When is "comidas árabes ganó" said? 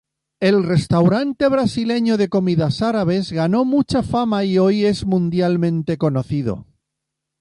2.27-3.65